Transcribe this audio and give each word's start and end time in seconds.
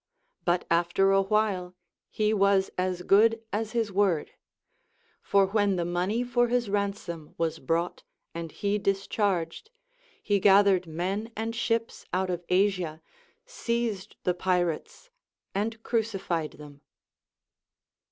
But 0.45 0.65
after 0.71 1.11
a 1.11 1.21
while 1.21 1.75
he 2.09 2.33
was 2.33 2.71
as 2.75 3.03
good 3.03 3.39
as 3.53 3.73
his 3.73 3.91
word; 3.91 4.31
for 5.21 5.45
when 5.45 5.75
the 5.75 5.85
monev 5.85 6.27
for 6.27 6.47
his 6.47 6.71
ransom 6.71 7.35
was 7.37 7.59
brought 7.59 8.01
and 8.33 8.51
he 8.51 8.79
discharged, 8.79 9.69
he 10.23 10.39
gathered 10.39 10.87
men 10.87 11.31
and 11.37 11.55
ships 11.55 12.07
out 12.13 12.31
of 12.31 12.43
Asia, 12.49 12.99
seized 13.45 14.15
the 14.23 14.33
pirates 14.33 15.11
and 15.53 15.83
crucified 15.83 16.53
them. 16.53 16.81